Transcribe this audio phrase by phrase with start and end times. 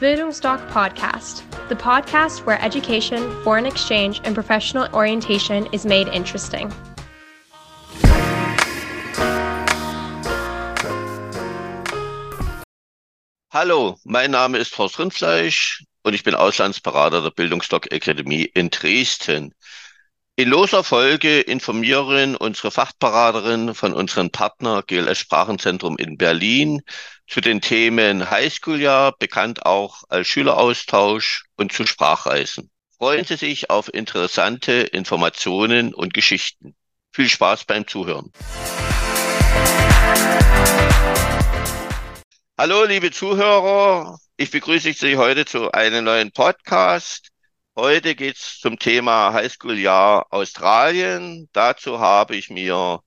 [0.00, 6.72] Bildungsdoc Podcast, the podcast where education, foreign exchange, and professional orientation is made interesting.
[13.50, 19.52] Hallo, mein Name ist Horst Rindfleisch und ich bin Auslandsberater der Bildungsdoc Akademie in Dresden.
[20.36, 26.82] In loser Folge informieren unsere Fachberaterin von unserem Partner GLS Sprachenzentrum in Berlin
[27.28, 32.70] zu den Themen Highschool-Jahr, bekannt auch als Schüleraustausch und zu Sprachreisen.
[32.96, 36.74] Freuen Sie sich auf interessante Informationen und Geschichten.
[37.12, 38.32] Viel Spaß beim Zuhören.
[42.56, 44.18] Hallo, liebe Zuhörer.
[44.38, 47.28] Ich begrüße Sie heute zu einem neuen Podcast.
[47.76, 51.48] Heute geht's zum Thema Highschool-Jahr Australien.
[51.52, 53.00] Dazu habe ich mir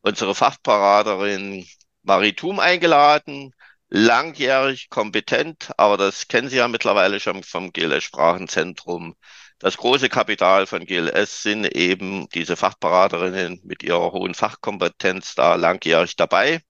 [0.00, 1.66] unsere Fachberaterin
[2.04, 3.53] Marie Thum eingeladen.
[3.88, 9.14] Langjährig kompetent, aber das kennen Sie ja mittlerweile schon vom GLS Sprachenzentrum.
[9.58, 16.16] Das große Kapital von GLS sind eben diese Fachberaterinnen mit ihrer hohen Fachkompetenz da langjährig
[16.16, 16.60] dabei.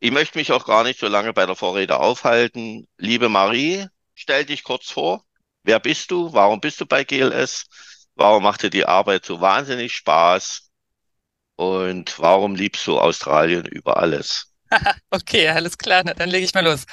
[0.00, 2.88] Ich möchte mich auch gar nicht so lange bei der Vorrede aufhalten.
[2.98, 5.24] Liebe Marie, stell dich kurz vor.
[5.62, 6.32] Wer bist du?
[6.32, 7.66] Warum bist du bei GLS?
[8.14, 10.70] Warum macht dir die Arbeit so wahnsinnig Spaß?
[11.56, 14.51] Und warum liebst du Australien über alles?
[15.10, 16.84] Okay, alles klar, Na, dann lege ich mal los.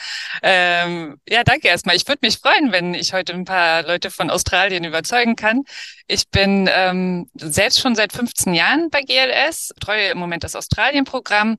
[0.44, 1.96] Ähm, ja, danke erstmal.
[1.96, 5.64] Ich würde mich freuen, wenn ich heute ein paar Leute von Australien überzeugen kann.
[6.08, 11.58] Ich bin ähm, selbst schon seit 15 Jahren bei GLS, treue im Moment das Australien-Programm.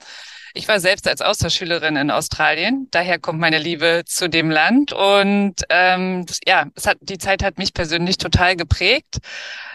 [0.54, 4.92] Ich war selbst als Austauschschülerin in Australien, daher kommt meine Liebe zu dem Land.
[4.92, 9.18] Und ähm, ja, es hat, die Zeit hat mich persönlich total geprägt,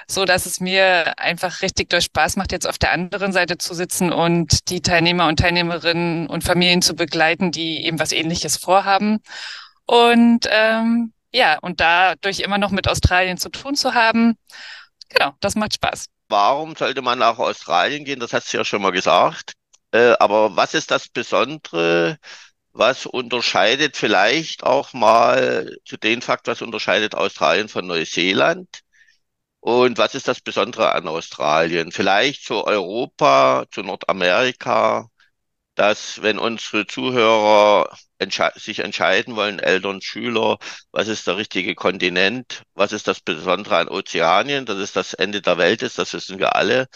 [0.07, 3.73] so dass es mir einfach richtig durch Spaß macht, jetzt auf der anderen Seite zu
[3.73, 9.21] sitzen und die Teilnehmer und Teilnehmerinnen und Familien zu begleiten, die eben was ähnliches vorhaben.
[9.85, 14.37] Und ähm, ja, und dadurch immer noch mit Australien zu tun zu haben,
[15.09, 16.07] genau, das macht Spaß.
[16.27, 18.19] Warum sollte man nach Australien gehen?
[18.19, 19.53] Das hat sie ja schon mal gesagt.
[19.95, 22.17] Äh, aber was ist das Besondere?
[22.73, 28.81] Was unterscheidet vielleicht auch mal zu dem Fakt, was unterscheidet Australien von Neuseeland?
[29.61, 31.91] Und was ist das Besondere an Australien?
[31.91, 35.07] Vielleicht zu Europa, zu Nordamerika,
[35.75, 40.57] dass wenn unsere Zuhörer entsche sich entscheiden wollen, Eltern, Schüler,
[40.91, 42.63] was ist der richtige Kontinent?
[42.75, 44.65] Was ist das Besondere an Ozeanien?
[44.65, 46.87] Dass es das Ende der Welt ist, das wissen wir alle.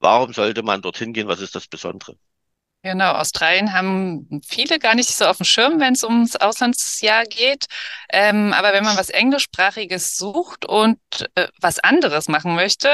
[0.00, 1.28] Warum sollte man dorthin gehen?
[1.28, 2.16] Was ist das Besondere?
[2.82, 7.66] Genau, Australien haben viele gar nicht so auf dem Schirm, wenn es ums Auslandsjahr geht.
[8.10, 10.98] Ähm, aber wenn man was Englischsprachiges sucht und
[11.34, 12.88] äh, was anderes machen möchte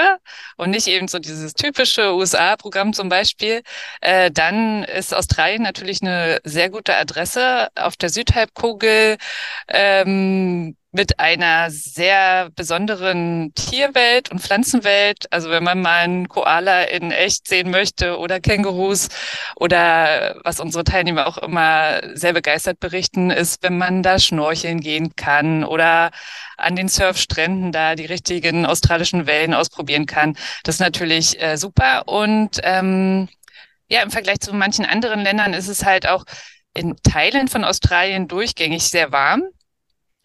[0.56, 3.62] und nicht eben so dieses typische USA-Programm zum Beispiel,
[4.00, 9.18] äh, dann ist Australien natürlich eine sehr gute Adresse auf der Südhalbkugel.
[9.68, 15.30] Ähm, mit einer sehr besonderen Tierwelt und Pflanzenwelt.
[15.30, 19.08] Also wenn man mal einen Koala in echt sehen möchte oder Kängurus
[19.56, 25.14] oder was unsere Teilnehmer auch immer sehr begeistert berichten, ist, wenn man da schnorcheln gehen
[25.16, 26.10] kann oder
[26.56, 30.34] an den Surfstränden da die richtigen australischen Wellen ausprobieren kann.
[30.64, 32.08] Das ist natürlich äh, super.
[32.08, 33.28] Und ähm,
[33.88, 36.24] ja, im Vergleich zu manchen anderen Ländern ist es halt auch
[36.72, 39.42] in Teilen von Australien durchgängig sehr warm.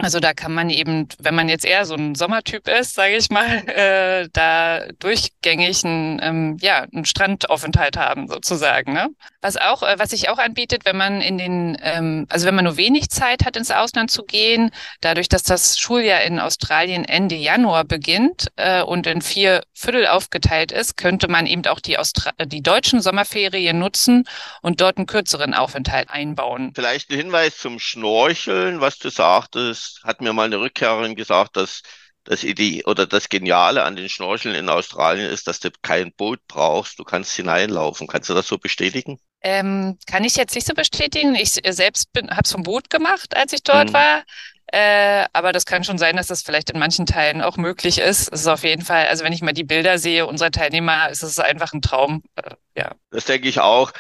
[0.02, 3.30] Also da kann man eben, wenn man jetzt eher so ein Sommertyp ist, sage ich
[3.30, 8.94] mal, äh, da durchgängig einen, ähm, ja, einen Strandaufenthalt haben sozusagen.
[8.94, 9.10] Ne?
[9.42, 12.66] Was auch, äh, was sich auch anbietet, wenn man in den, ähm, also wenn man
[12.66, 17.36] nur wenig Zeit hat, ins Ausland zu gehen, dadurch, dass das Schuljahr in Australien Ende
[17.36, 22.32] Januar beginnt äh, und in vier Viertel aufgeteilt ist, könnte man eben auch die, Austra
[22.46, 24.28] die deutschen Sommerferien nutzen
[24.62, 26.72] und dort einen kürzeren Aufenthalt einbauen.
[26.74, 31.82] Vielleicht ein Hinweis zum Schnorcheln, was du sagtest hat mir mal eine Rückkehrerin gesagt, dass
[32.24, 36.40] das Idee oder das Geniale an den Schnorcheln in Australien ist, dass du kein Boot
[36.48, 38.08] brauchst, du kannst hineinlaufen.
[38.08, 39.20] Kannst du das so bestätigen?
[39.42, 41.34] Ähm, kann ich jetzt nicht so bestätigen.
[41.36, 43.94] Ich selbst habe es vom Boot gemacht, als ich dort hm.
[43.94, 44.24] war.
[44.68, 48.32] Äh, aber das kann schon sein, dass das vielleicht in manchen Teilen auch möglich ist.
[48.32, 51.24] Es ist auf jeden Fall, also wenn ich mal die Bilder sehe unserer Teilnehmer, ist
[51.24, 52.24] es einfach ein Traum.
[52.36, 52.92] Äh, ja.
[53.10, 53.92] Das denke ich auch.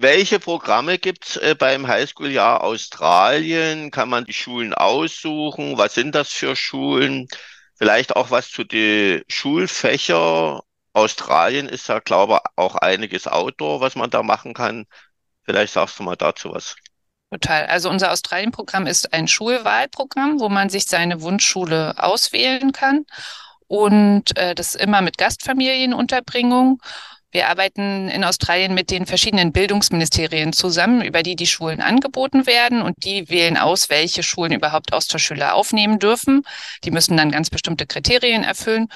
[0.00, 3.90] Welche Programme gibt's äh, beim Highschool-Jahr Australien?
[3.90, 5.76] Kann man die Schulen aussuchen?
[5.76, 7.26] Was sind das für Schulen?
[7.74, 10.62] Vielleicht auch was zu den Schulfächer.
[10.92, 14.86] Australien ist ja, glaube ich, auch einiges Outdoor, was man da machen kann.
[15.42, 16.76] Vielleicht sagst du mal dazu was.
[17.32, 17.66] Total.
[17.66, 23.04] Also unser Australien-Programm ist ein Schulwahlprogramm, wo man sich seine Wunschschule auswählen kann.
[23.66, 26.80] Und äh, das immer mit Gastfamilienunterbringung.
[27.30, 32.80] Wir arbeiten in Australien mit den verschiedenen Bildungsministerien zusammen, über die die Schulen angeboten werden
[32.80, 36.42] und die wählen aus, welche Schulen überhaupt Austauschschüler aufnehmen dürfen.
[36.84, 38.88] Die müssen dann ganz bestimmte Kriterien erfüllen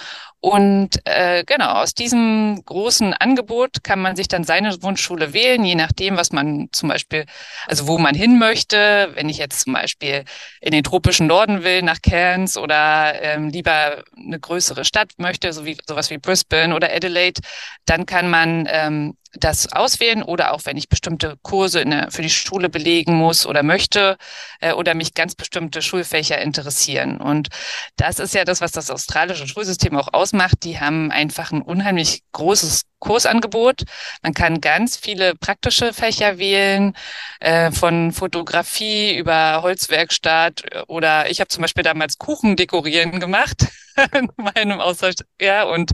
[0.45, 5.77] und äh, genau, aus diesem großen Angebot kann man sich dann seine Wunschschule wählen, je
[5.77, 7.27] nachdem, was man zum Beispiel,
[7.69, 9.13] also wo man hin möchte.
[9.15, 10.25] Wenn ich jetzt zum Beispiel
[10.61, 15.65] in den tropischen Norden will, nach Cairns oder ähm, lieber eine größere Stadt möchte, so
[15.65, 17.41] wie sowas wie Brisbane oder Adelaide,
[17.85, 22.31] dann kann man ähm, das auswählen oder auch wenn ich bestimmte Kurse der, für die
[22.31, 24.17] Schule belegen muss oder möchte
[24.61, 27.19] äh, oder mich ganz bestimmte Schulfächer interessieren.
[27.19, 27.49] Und
[27.97, 30.65] das ist ja das, was das australische Schulsystem auch ausmacht.
[30.65, 33.83] Die haben einfach ein unheimlich großes Kursangebot.
[34.23, 36.95] Man kann ganz viele praktische Fächer wählen,
[37.41, 43.67] äh, von Fotografie über Holzwerkstatt oder ich habe zum Beispiel damals Kuchen dekorieren gemacht
[44.15, 45.91] in meinem Austausch, ja, und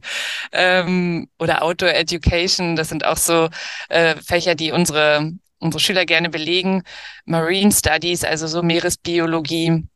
[0.52, 3.49] ähm, oder Outdoor Education, das sind auch so
[3.88, 6.84] äh, Fächer, die unsere unsere Schüler gerne belegen.
[7.25, 9.88] Marine Studies, also so Meeresbiologie.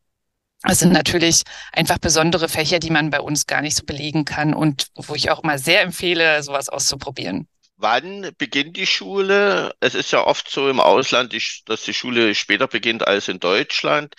[0.64, 1.42] Das sind natürlich
[1.72, 5.30] einfach besondere Fächer, die man bei uns gar nicht so belegen kann und wo ich
[5.30, 7.48] auch immer sehr empfehle, sowas auszuprobieren.
[7.76, 9.74] Wann beginnt die Schule?
[9.80, 11.34] Es ist ja oft so im Ausland,
[11.66, 14.14] dass die Schule später beginnt als in Deutschland.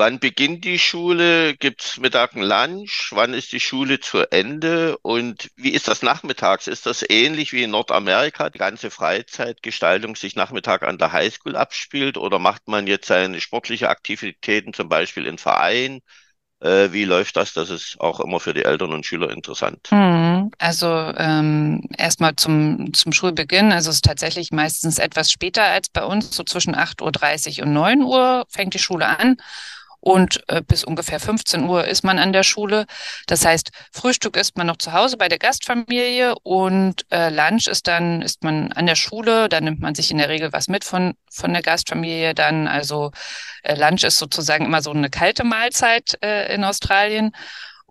[0.00, 1.56] Wann beginnt die Schule?
[1.56, 3.10] Gibt es Mittag ein Lunch?
[3.10, 4.96] Wann ist die Schule zu Ende?
[4.98, 6.68] Und wie ist das nachmittags?
[6.68, 12.16] Ist das ähnlich wie in Nordamerika, die ganze Freizeitgestaltung sich Nachmittag an der Highschool abspielt?
[12.16, 15.98] Oder macht man jetzt seine sportliche Aktivitäten zum Beispiel in Verein?
[16.60, 17.52] Äh, wie läuft das?
[17.52, 19.88] Das ist auch immer für die Eltern und Schüler interessant.
[19.90, 20.52] Mhm.
[20.58, 20.86] Also
[21.16, 23.72] ähm, erstmal zum, zum Schulbeginn.
[23.72, 26.36] Also es ist tatsächlich meistens etwas später als bei uns.
[26.36, 29.38] So zwischen 8.30 Uhr und 9 Uhr fängt die Schule an
[30.00, 32.86] und äh, bis ungefähr 15 Uhr ist man an der Schule.
[33.26, 37.88] Das heißt, Frühstück ist man noch zu Hause bei der Gastfamilie und äh, Lunch ist
[37.88, 40.84] dann, ist man an der Schule, da nimmt man sich in der Regel was mit
[40.84, 42.68] von, von der Gastfamilie dann.
[42.68, 43.10] Also
[43.62, 47.32] äh, Lunch ist sozusagen immer so eine kalte Mahlzeit äh, in Australien.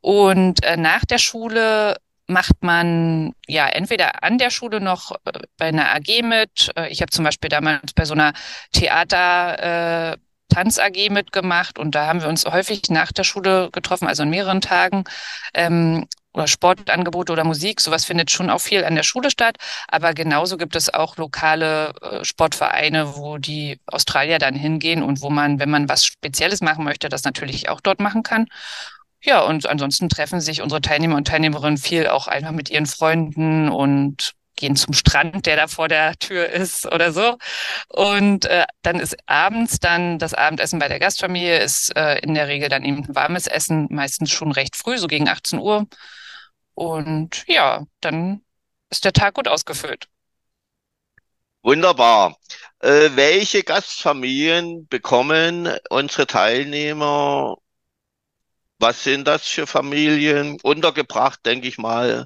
[0.01, 5.68] Und äh, nach der Schule macht man ja entweder an der Schule noch äh, bei
[5.68, 6.71] einer AG mit.
[6.77, 8.33] Äh, ich habe zum Beispiel damals bei so einer
[8.74, 10.18] Theater äh,
[10.50, 14.30] Tanz AG mitgemacht und da haben wir uns häufig nach der Schule getroffen, also an
[14.30, 15.04] mehreren Tagen.
[15.54, 16.08] Ähm,
[16.38, 19.58] oder Sportangebote oder Musik, sowas findet schon auch viel an der Schule statt.
[19.88, 25.30] Aber genauso gibt es auch lokale äh, Sportvereine, wo die Australier dann hingehen und wo
[25.30, 28.46] man, wenn man was Spezielles machen möchte, das natürlich auch dort machen kann.
[29.22, 33.70] Ja, und ansonsten treffen sich unsere Teilnehmer und Teilnehmerinnen viel auch einfach mit ihren Freunden
[33.70, 37.38] und gehen zum Strand, der da vor der Tür ist oder so.
[37.89, 42.48] Und äh, dann ist abends dann das Abendessen bei der Gastfamilie, ist äh, in der
[42.48, 45.88] Regel dann eben ein warmes Essen, meistens schon recht früh, so gegen 18 Uhr.
[46.74, 48.42] Und ja, dann
[48.89, 50.07] ist der Tag gut ausgefüllt.
[51.63, 52.38] Wunderbar.
[52.80, 57.57] Äh, welche Gastfamilien bekommen unsere Teilnehmer?
[58.80, 60.57] Was sind das für Familien?
[60.63, 62.25] Untergebracht, denke ich mal,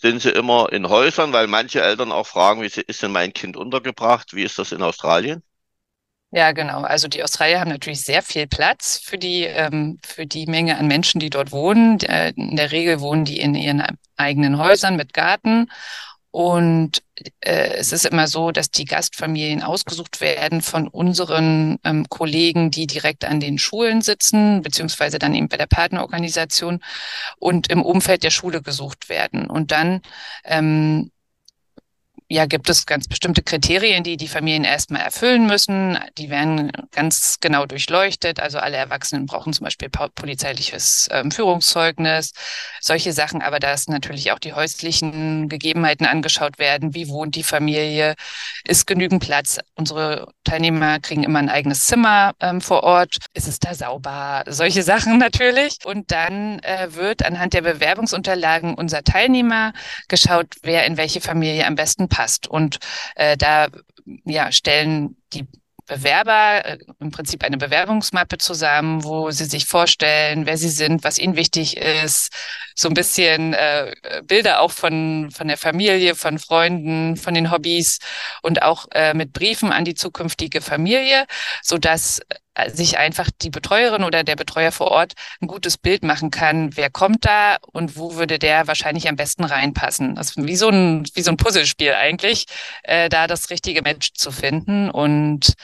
[0.00, 3.56] sind sie immer in Häusern, weil manche Eltern auch fragen, wie ist denn mein Kind
[3.56, 4.34] untergebracht?
[4.34, 5.42] Wie ist das in Australien?
[6.32, 6.82] Ja, genau.
[6.82, 10.86] Also die Australier haben natürlich sehr viel Platz für die, ähm, für die Menge an
[10.86, 11.98] Menschen, die dort wohnen.
[12.00, 13.82] Äh, in der Regel wohnen die in ihren
[14.16, 15.70] eigenen Häusern mit Garten.
[16.30, 17.02] Und
[17.40, 22.86] äh, es ist immer so, dass die Gastfamilien ausgesucht werden von unseren ähm, Kollegen, die
[22.86, 26.80] direkt an den Schulen sitzen, beziehungsweise dann eben bei der Partnerorganisation
[27.38, 29.48] und im Umfeld der Schule gesucht werden.
[29.48, 30.00] Und dann
[30.44, 31.10] ähm,
[32.32, 35.98] ja, gibt es ganz bestimmte Kriterien, die die Familien erstmal erfüllen müssen.
[36.16, 38.38] Die werden ganz genau durchleuchtet.
[38.38, 42.30] Also alle Erwachsenen brauchen zum Beispiel polizeiliches ähm, Führungszeugnis,
[42.80, 43.42] solche Sachen.
[43.42, 46.94] Aber da ist natürlich auch die häuslichen Gegebenheiten angeschaut werden.
[46.94, 48.14] Wie wohnt die Familie?
[48.64, 49.58] Ist genügend Platz?
[49.74, 53.16] Unsere Teilnehmer kriegen immer ein eigenes Zimmer ähm, vor Ort.
[53.34, 54.44] Ist es da sauber?
[54.46, 55.78] Solche Sachen natürlich.
[55.84, 59.72] Und dann äh, wird anhand der Bewerbungsunterlagen unserer Teilnehmer
[60.06, 62.48] geschaut, wer in welche Familie am besten passt passt.
[62.48, 62.78] Und
[63.14, 63.68] äh, da
[64.24, 65.46] ja, stellen die
[65.86, 71.18] Bewerber äh, im Prinzip eine Bewerbungsmappe zusammen, wo sie sich vorstellen, wer sie sind, was
[71.18, 72.32] ihnen wichtig ist,
[72.76, 73.92] so ein bisschen äh,
[74.24, 77.98] Bilder auch von von der Familie, von Freunden, von den Hobbys
[78.42, 81.26] und auch äh, mit Briefen an die zukünftige Familie,
[81.62, 82.24] so dass äh,
[82.68, 86.90] sich einfach die Betreuerin oder der Betreuer vor Ort ein gutes Bild machen kann, wer
[86.90, 90.14] kommt da und wo würde der wahrscheinlich am besten reinpassen.
[90.14, 92.46] Das wie so ein, wie so ein Puzzlespiel eigentlich,
[92.82, 94.90] äh, da das richtige Match zu finden.
[94.90, 95.54] Und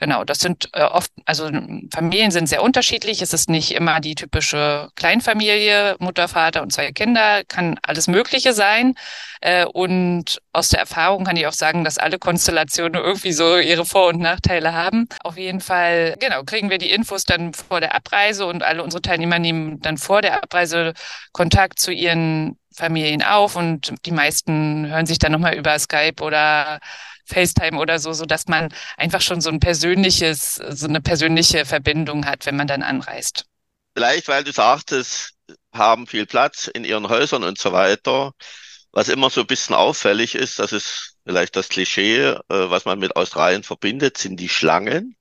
[0.00, 1.50] Genau, das sind äh, oft, also
[1.92, 3.20] Familien sind sehr unterschiedlich.
[3.20, 8.52] Es ist nicht immer die typische Kleinfamilie, Mutter, Vater und zwei Kinder, kann alles Mögliche
[8.52, 8.94] sein.
[9.40, 13.84] Äh, und aus der Erfahrung kann ich auch sagen, dass alle Konstellationen irgendwie so ihre
[13.84, 15.08] Vor- und Nachteile haben.
[15.24, 19.02] Auf jeden Fall, genau, kriegen wir die Infos dann vor der Abreise und alle unsere
[19.02, 20.92] Teilnehmer nehmen dann vor der Abreise
[21.32, 26.78] Kontakt zu ihren Familien auf und die meisten hören sich dann nochmal über Skype oder
[27.28, 32.26] FaceTime oder so, so dass man einfach schon so ein persönliches, so eine persönliche Verbindung
[32.26, 33.44] hat, wenn man dann anreist.
[33.94, 35.34] Vielleicht, weil du sagtest,
[35.72, 38.32] haben viel Platz in ihren Häusern und so weiter.
[38.92, 42.98] Was immer so ein bisschen auffällig ist, das ist vielleicht das Klischee, äh, was man
[42.98, 45.16] mit Australien verbindet, sind die Schlangen.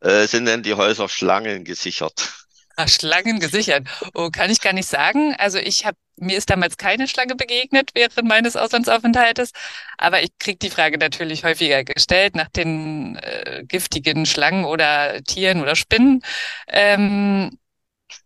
[0.00, 2.46] Äh, sind denn die Häuser Schlangen gesichert?
[2.80, 3.88] Ach, Schlangen gesichert.
[4.14, 5.34] Oh, kann ich gar nicht sagen.
[5.38, 9.52] Also ich habe mir ist damals keine Schlange begegnet während meines Auslandsaufenthaltes,
[9.98, 15.60] aber ich kriege die Frage natürlich häufiger gestellt nach den äh, giftigen Schlangen oder Tieren
[15.60, 16.22] oder Spinnen.
[16.68, 17.58] Ähm,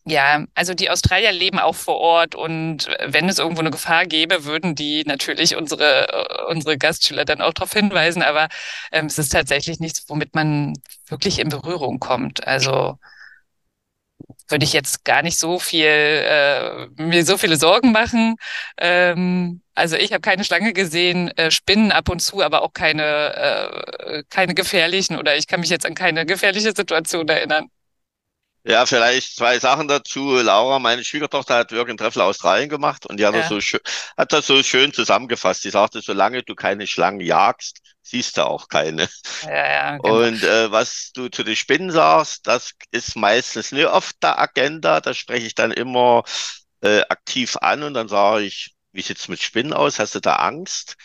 [0.06, 4.44] ja, also die Australier leben auch vor Ort und wenn es irgendwo eine Gefahr gäbe,
[4.44, 8.48] würden die natürlich unsere, äh, unsere Gastschüler dann auch darauf hinweisen, aber
[8.92, 10.74] ähm, es ist tatsächlich nichts, womit man
[11.08, 12.46] wirklich in Berührung kommt.
[12.46, 12.98] Also
[14.48, 18.36] würde ich jetzt gar nicht so viel äh, mir so viele Sorgen machen.
[18.78, 23.34] Ähm, also ich habe keine Schlange gesehen, äh, Spinnen ab und zu, aber auch keine
[23.34, 27.68] äh, keine gefährlichen oder ich kann mich jetzt an keine gefährliche Situation erinnern.
[28.64, 30.36] Ja, vielleicht zwei Sachen dazu.
[30.36, 33.40] Laura, meine Schwiegertochter hat Work and Travel Australien gemacht und die hat, ja.
[33.40, 33.80] das so schön,
[34.16, 35.64] hat das so schön zusammengefasst.
[35.64, 39.08] Die sagte, solange du keine Schlangen jagst, siehst du auch keine.
[39.42, 40.26] Ja, ja, genau.
[40.26, 45.00] Und äh, was du zu den Spinnen sagst, das ist meistens nicht auf der Agenda.
[45.00, 46.24] Da spreche ich dann immer
[46.82, 49.98] äh, aktiv an und dann sage ich, wie sieht's mit Spinnen aus?
[49.98, 50.96] Hast du da Angst?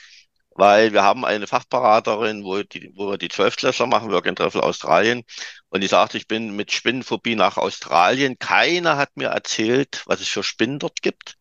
[0.51, 4.61] Weil wir haben eine Fachberaterin, wo, die, wo wir die Zwölftklässler machen, Work and Travel
[4.61, 5.23] Australien.
[5.69, 8.39] Und die sagte, ich bin mit Spinnenphobie nach Australien.
[8.39, 11.35] Keiner hat mir erzählt, was es für Spinnen dort gibt.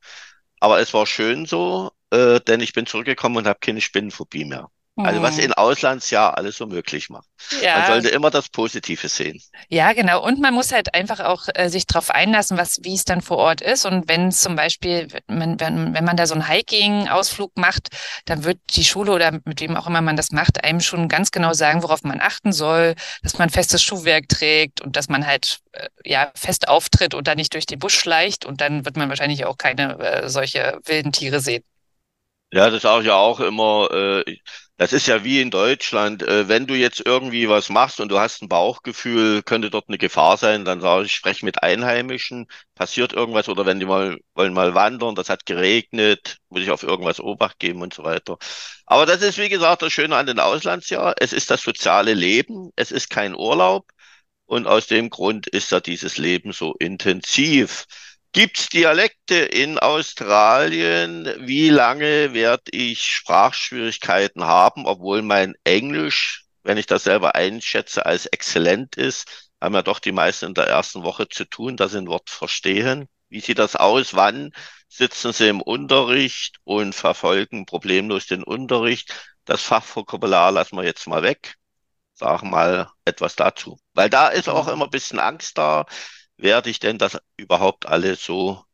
[0.61, 4.69] Aber es war schön so, äh, denn ich bin zurückgekommen und habe keine Spinnenphobie mehr.
[5.05, 5.43] Also was mhm.
[5.43, 7.29] in Auslandsjahr alles so möglich macht.
[7.63, 7.81] Ja.
[7.81, 9.43] Man sollte immer das Positive sehen.
[9.69, 10.25] Ja, genau.
[10.25, 13.37] Und man muss halt einfach auch äh, sich darauf einlassen, was, wie es dann vor
[13.37, 13.85] Ort ist.
[13.85, 17.89] Und wenn zum Beispiel, wenn, wenn, wenn man da so einen Hiking-Ausflug macht,
[18.25, 21.31] dann wird die Schule oder mit wem auch immer man das macht, einem schon ganz
[21.31, 25.59] genau sagen, worauf man achten soll, dass man festes Schuhwerk trägt und dass man halt
[25.73, 28.47] äh, ja fest auftritt und da nicht durch den Busch schleicht.
[28.47, 31.63] Und dann wird man wahrscheinlich auch keine äh, solche wilden Tiere sehen.
[32.53, 33.91] Ja, das sage ich ja auch immer.
[33.93, 34.37] Äh,
[34.79, 36.23] das ist ja wie in Deutschland.
[36.23, 39.99] Äh, wenn du jetzt irgendwie was machst und du hast ein Bauchgefühl, könnte dort eine
[39.99, 44.53] Gefahr sein, dann sage ich, sprech mit Einheimischen, passiert irgendwas oder wenn die mal wollen
[44.53, 48.37] mal wandern, das hat geregnet, muss ich auf irgendwas Obacht geben und so weiter.
[48.85, 51.15] Aber das ist, wie gesagt, das Schöne an den Auslandsjahr.
[51.19, 53.87] Es ist das soziale Leben, es ist kein Urlaub
[54.47, 57.87] und aus dem Grund ist da dieses Leben so intensiv.
[58.37, 61.25] Gibt's Dialekte in Australien?
[61.39, 68.27] Wie lange werde ich Sprachschwierigkeiten haben, obwohl mein Englisch, wenn ich das selber einschätze, als
[68.27, 71.97] exzellent ist, haben ja doch die meisten in der ersten Woche zu tun, dass sie
[71.97, 73.09] ein Wort verstehen.
[73.31, 74.13] Wie sieht das aus?
[74.13, 74.53] Wann
[74.91, 79.15] sitzen sie im Unterricht und verfolgen problemlos den Unterricht?
[79.47, 81.55] Das Fachvokabular lassen wir jetzt mal weg.
[82.13, 83.79] Sag mal etwas dazu.
[83.95, 85.87] Weil da ist auch immer ein bisschen Angst da
[86.39, 88.65] werde ich denn das überhaupt alles so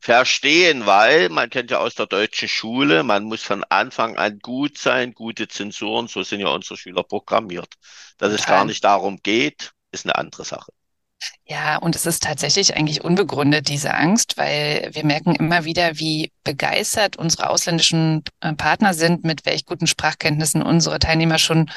[0.00, 4.76] verstehen, weil man kennt ja aus der deutschen Schule, man muss von Anfang an gut
[4.78, 7.74] sein, gute Zensuren, so sind ja unsere Schüler programmiert.
[8.18, 10.72] Dass es gar nicht darum geht, ist eine andere Sache.
[11.44, 16.32] Ja, und es ist tatsächlich eigentlich unbegründet, diese Angst, weil wir merken immer wieder, wie
[16.44, 21.70] begeistert unsere ausländischen äh, Partner sind, mit welch guten Sprachkenntnissen unsere Teilnehmer schon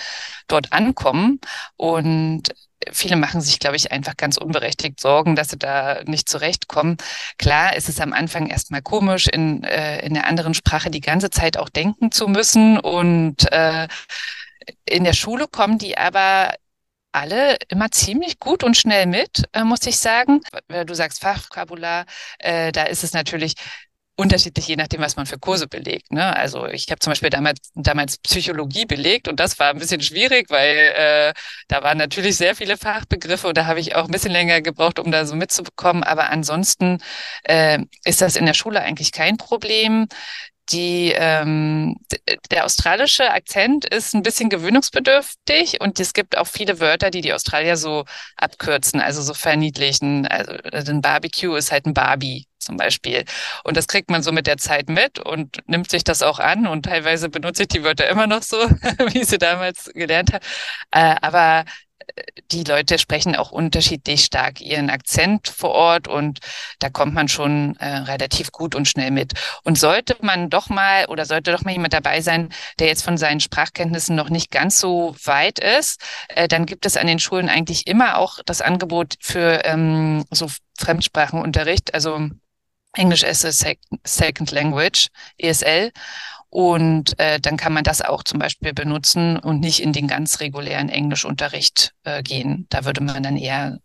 [0.47, 1.39] dort ankommen.
[1.77, 2.53] Und
[2.91, 6.97] viele machen sich, glaube ich, einfach ganz unberechtigt Sorgen, dass sie da nicht zurechtkommen.
[7.37, 11.29] Klar, ist es am Anfang erstmal komisch, in, äh, in der anderen Sprache die ganze
[11.29, 12.79] Zeit auch denken zu müssen.
[12.79, 13.87] Und äh,
[14.85, 16.53] in der Schule kommen die aber
[17.15, 20.41] alle immer ziemlich gut und schnell mit, äh, muss ich sagen.
[20.85, 22.05] Du sagst Fachvokabular,
[22.39, 23.55] äh, da ist es natürlich
[24.17, 26.11] unterschiedlich, je nachdem, was man für Kurse belegt.
[26.11, 26.35] Ne?
[26.35, 30.49] Also ich habe zum Beispiel damals, damals Psychologie belegt und das war ein bisschen schwierig,
[30.49, 31.33] weil äh,
[31.67, 34.99] da waren natürlich sehr viele Fachbegriffe und da habe ich auch ein bisschen länger gebraucht,
[34.99, 36.03] um da so mitzubekommen.
[36.03, 36.99] Aber ansonsten
[37.43, 40.07] äh, ist das in der Schule eigentlich kein Problem
[40.69, 41.97] die, ähm,
[42.51, 47.33] der australische Akzent ist ein bisschen gewöhnungsbedürftig und es gibt auch viele Wörter, die die
[47.33, 48.05] Australier so
[48.35, 50.27] abkürzen, also so verniedlichen.
[50.27, 53.25] Also ein Barbecue ist halt ein Barbie zum Beispiel.
[53.63, 56.67] Und das kriegt man so mit der Zeit mit und nimmt sich das auch an
[56.67, 58.57] und teilweise benutze ich die Wörter immer noch so,
[59.11, 60.45] wie ich sie damals gelernt habe.
[60.91, 61.65] Äh, aber
[62.51, 66.39] die Leute sprechen auch unterschiedlich stark ihren Akzent vor Ort und
[66.79, 69.33] da kommt man schon äh, relativ gut und schnell mit.
[69.63, 73.17] Und sollte man doch mal oder sollte doch mal jemand dabei sein, der jetzt von
[73.17, 77.49] seinen Sprachkenntnissen noch nicht ganz so weit ist, äh, dann gibt es an den Schulen
[77.49, 80.47] eigentlich immer auch das Angebot für ähm, so
[80.77, 82.29] Fremdsprachenunterricht, also
[82.97, 83.51] English as a
[84.03, 85.91] Second Language, ESL.
[86.55, 90.39] Und äh, dann kann man das auch zum Beispiel benutzen und nicht in den ganz
[90.39, 92.65] regulären Englischunterricht äh, gehen.
[92.69, 93.79] Da würde man dann eher,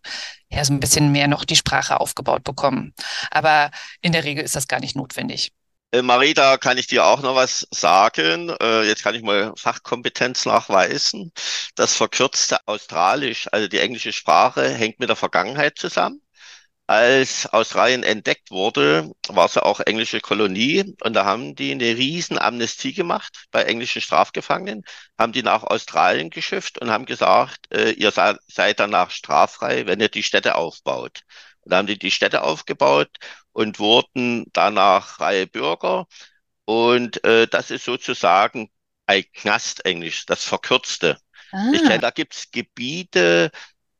[0.47, 2.93] eher so ein bisschen mehr noch die Sprache aufgebaut bekommen.
[3.29, 5.51] Aber in der Regel ist das gar nicht notwendig.
[5.91, 8.55] Äh, Marie, da kann ich dir auch noch was sagen.
[8.61, 11.33] Äh, jetzt kann ich mal Fachkompetenz nachweisen.
[11.75, 16.21] Das verkürzte Australisch, also die englische Sprache, hängt mit der Vergangenheit zusammen
[16.91, 21.95] als Australien entdeckt wurde, war es ja auch englische Kolonie und da haben die eine
[21.95, 24.83] riesen Amnestie gemacht bei englischen Strafgefangenen,
[25.17, 30.09] haben die nach Australien geschifft und haben gesagt, äh, ihr seid, danach straffrei, wenn ihr
[30.09, 31.21] die Städte aufbaut.
[31.61, 33.09] Und da haben die die Städte aufgebaut
[33.53, 36.07] und wurden danach freie Bürger.
[36.65, 38.69] Und äh, das ist sozusagen
[39.05, 41.17] ein Knastenglisch, das verkürzte.
[41.53, 41.71] Ah.
[41.73, 43.49] Ich kenne, da gibt's Gebiete,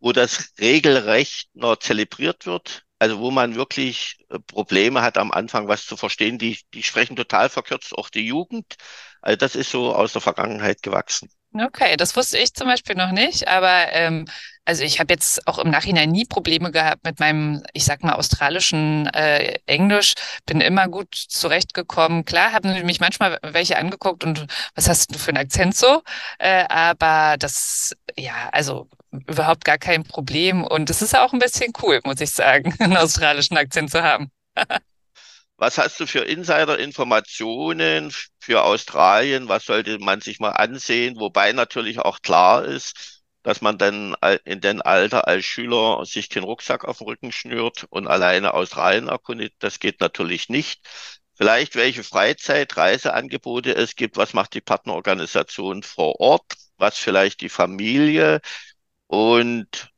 [0.01, 2.83] wo das regelrecht noch zelebriert wird.
[2.99, 6.37] Also wo man wirklich äh, Probleme hat am Anfang, was zu verstehen.
[6.37, 8.75] Die, die sprechen total verkürzt, auch die Jugend.
[9.21, 11.29] Also das ist so aus der Vergangenheit gewachsen.
[11.53, 14.25] Okay, das wusste ich zum Beispiel noch nicht, aber ähm,
[14.63, 18.13] also ich habe jetzt auch im Nachhinein nie Probleme gehabt mit meinem, ich sag mal,
[18.13, 20.13] australischen äh, Englisch.
[20.45, 22.23] Bin immer gut zurechtgekommen.
[22.23, 26.03] Klar, haben mich manchmal welche angeguckt und was hast du für einen Akzent so?
[26.39, 30.63] Äh, aber das, ja, also überhaupt gar kein Problem.
[30.63, 34.31] Und es ist auch ein bisschen cool, muss ich sagen, einen australischen Akzent zu haben.
[35.57, 39.47] Was hast du für Insider-Informationen für Australien?
[39.47, 41.17] Was sollte man sich mal ansehen?
[41.19, 46.43] Wobei natürlich auch klar ist, dass man dann in den Alter als Schüler sich keinen
[46.43, 49.53] Rucksack auf den Rücken schnürt und alleine Australien erkundet.
[49.59, 50.81] Das geht natürlich nicht.
[51.35, 54.17] Vielleicht welche Freizeit, Reiseangebote es gibt.
[54.17, 56.53] Was macht die Partnerorganisation vor Ort?
[56.77, 58.41] Was vielleicht die Familie?
[59.11, 59.91] Und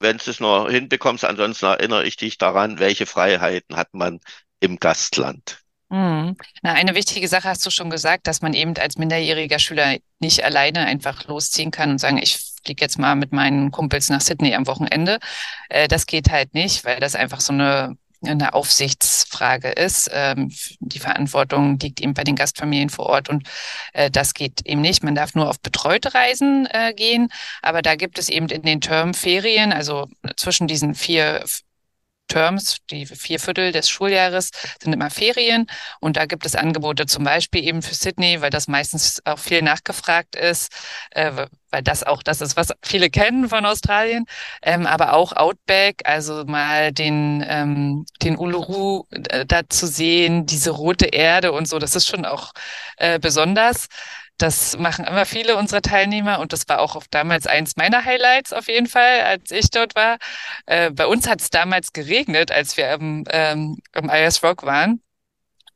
[0.00, 4.20] wenn du es noch hinbekommst, ansonsten erinnere ich dich daran, welche Freiheiten hat man
[4.58, 5.58] im Gastland.
[5.90, 6.34] Mhm.
[6.62, 10.42] Na, eine wichtige Sache hast du schon gesagt, dass man eben als minderjähriger Schüler nicht
[10.44, 14.54] alleine einfach losziehen kann und sagen, ich fliege jetzt mal mit meinen Kumpels nach Sydney
[14.54, 15.18] am Wochenende.
[15.68, 20.10] Äh, das geht halt nicht, weil das einfach so eine eine Aufsichtsfrage ist.
[20.12, 23.46] Ähm, die Verantwortung liegt eben bei den Gastfamilien vor Ort und
[23.92, 25.02] äh, das geht eben nicht.
[25.02, 27.28] Man darf nur auf betreute Reisen äh, gehen,
[27.62, 31.44] aber da gibt es eben in den Termferien, also zwischen diesen vier
[32.28, 34.50] Terms, die vier Viertel des Schuljahres
[34.82, 35.66] sind immer Ferien
[36.00, 39.62] und da gibt es Angebote zum Beispiel eben für Sydney, weil das meistens auch viel
[39.62, 40.72] nachgefragt ist,
[41.10, 44.24] äh, weil das auch das ist, was viele kennen von Australien,
[44.62, 50.70] ähm, aber auch Outback, also mal den ähm, den Uluru äh, da zu sehen, diese
[50.70, 52.52] rote Erde und so, das ist schon auch
[52.96, 53.88] äh, besonders.
[54.38, 58.66] Das machen immer viele unserer Teilnehmer und das war auch damals eins meiner Highlights auf
[58.68, 60.18] jeden Fall, als ich dort war.
[60.66, 65.00] Äh, bei uns hat es damals geregnet, als wir am, ähm, am IS Rock waren.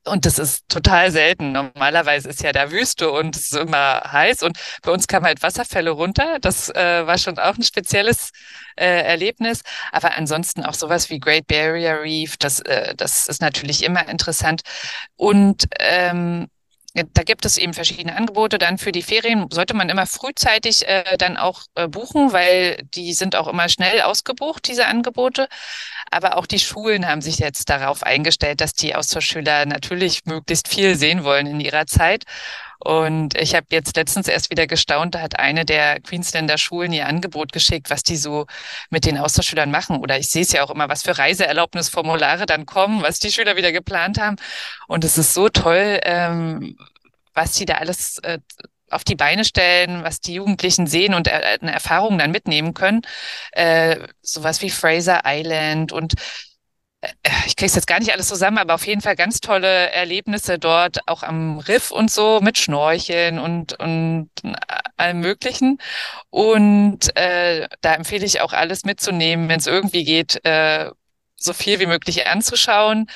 [0.04, 1.52] Und das ist total selten.
[1.52, 4.42] Normalerweise ist ja da Wüste und es ist immer heiß.
[4.42, 6.38] Und bei uns kamen halt Wasserfälle runter.
[6.40, 8.30] Das äh, war schon auch ein spezielles
[8.76, 9.62] äh, Erlebnis.
[9.92, 14.62] Aber ansonsten auch sowas wie Great Barrier Reef, das, äh, das ist natürlich immer interessant.
[15.16, 16.48] Und ähm,
[17.12, 18.58] da gibt es eben verschiedene Angebote.
[18.58, 23.12] Dann für die Ferien sollte man immer frühzeitig äh, dann auch äh, buchen, weil die
[23.12, 25.48] sind auch immer schnell ausgebucht, diese Angebote.
[26.11, 30.96] Aber auch die Schulen haben sich jetzt darauf eingestellt, dass die Austauschschüler natürlich möglichst viel
[30.96, 32.24] sehen wollen in ihrer Zeit.
[32.78, 37.06] Und ich habe jetzt letztens erst wieder gestaunt, da hat eine der Queensländer Schulen ihr
[37.06, 38.46] Angebot geschickt, was die so
[38.90, 39.98] mit den Austauschschülern machen.
[39.98, 43.56] Oder ich sehe es ja auch immer, was für Reiseerlaubnisformulare dann kommen, was die Schüler
[43.56, 44.36] wieder geplant haben.
[44.86, 46.76] Und es ist so toll, ähm,
[47.34, 48.38] was die da alles äh,
[48.90, 53.02] auf die Beine stellen, was die Jugendlichen sehen und äh, Erfahrungen dann mitnehmen können.
[53.52, 56.14] Äh, sowas wie Fraser Island und
[57.46, 60.58] ich kriege es jetzt gar nicht alles zusammen, aber auf jeden Fall ganz tolle Erlebnisse
[60.58, 64.30] dort, auch am Riff und so, mit Schnorcheln und, und
[64.96, 65.78] allem Möglichen.
[66.30, 70.90] Und äh, da empfehle ich auch alles mitzunehmen, wenn es irgendwie geht, äh,
[71.37, 73.06] so viel wie möglich anzuschauen.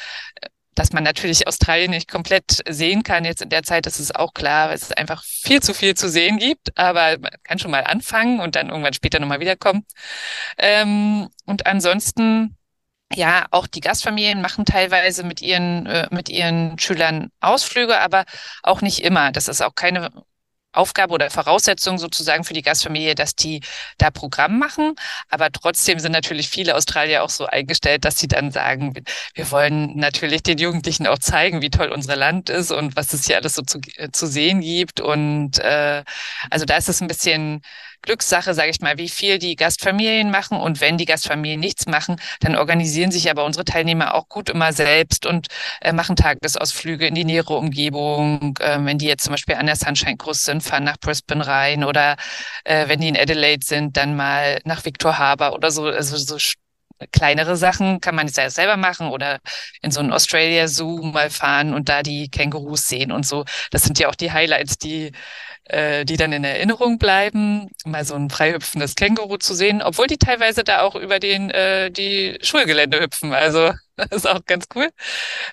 [0.75, 4.33] Dass man natürlich Australien nicht komplett sehen kann jetzt in der Zeit, das ist auch
[4.33, 7.85] klar, weil es einfach viel zu viel zu sehen gibt, aber man kann schon mal
[7.85, 9.85] anfangen und dann irgendwann später nochmal wiederkommen.
[10.57, 12.57] Ähm, und ansonsten
[13.15, 18.25] ja, auch die Gastfamilien machen teilweise mit ihren, äh, mit ihren Schülern Ausflüge, aber
[18.63, 19.33] auch nicht immer.
[19.33, 20.11] Das ist auch keine
[20.73, 23.61] Aufgabe oder Voraussetzung sozusagen für die Gastfamilie, dass die
[23.99, 24.95] da Programm machen.
[25.29, 28.95] Aber trotzdem sind natürlich viele Australier auch so eingestellt, dass sie dann sagen,
[29.35, 33.27] wir wollen natürlich den Jugendlichen auch zeigen, wie toll unser Land ist und was es
[33.27, 35.01] hier alles so zu, äh, zu sehen gibt.
[35.01, 36.05] Und äh,
[36.51, 37.61] also da ist es ein bisschen
[38.03, 40.59] Glückssache, sage ich mal, wie viel die Gastfamilien machen.
[40.59, 44.73] Und wenn die Gastfamilien nichts machen, dann organisieren sich aber unsere Teilnehmer auch gut immer
[44.73, 45.49] selbst und
[45.81, 48.57] äh, machen Tagesausflüge in die nähere Umgebung.
[48.61, 51.85] Äh, wenn die jetzt zum Beispiel an der Sunshine Cruise sind, fahren nach Brisbane rein
[51.85, 52.17] oder
[52.65, 55.87] äh, wenn die in Adelaide sind, dann mal nach Victor Harbor oder so.
[55.87, 56.37] Also so
[57.11, 59.41] kleinere Sachen kann man ja selber machen oder
[59.81, 63.45] in so einen Australia Zoo mal fahren und da die Kängurus sehen und so.
[63.71, 65.13] Das sind ja auch die Highlights, die
[65.65, 70.19] äh, die dann in Erinnerung bleiben, mal so ein freihüpfendes Känguru zu sehen, obwohl die
[70.19, 73.33] teilweise da auch über den äh, die Schulgelände hüpfen.
[73.33, 74.91] Also das ist auch ganz cool.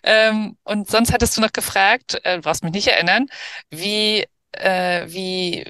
[0.03, 3.27] Ähm, und sonst hattest du noch gefragt, äh, brauchst mich nicht erinnern,
[3.69, 5.65] wie äh, wie